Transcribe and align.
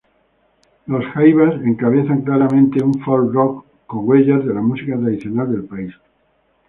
Los 0.87 1.05
Jaivas 1.13 1.61
encabezan 1.63 2.23
claramente 2.23 2.83
un 2.83 2.95
"folk-rock", 3.03 3.67
con 3.85 4.09
huellas 4.09 4.43
de 4.47 4.55
la 4.55 4.61
música 4.61 4.97
tradicional 4.97 5.51
del 5.51 5.65
país. 5.65 5.93